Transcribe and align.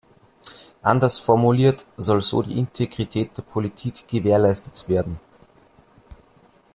Anders 0.81 1.19
formuliert 1.19 1.85
soll 1.95 2.23
so 2.23 2.41
die 2.41 2.57
Integrität 2.57 3.37
der 3.37 3.43
Politik 3.43 4.07
gewährleistet 4.07 4.89
werden. 4.89 5.19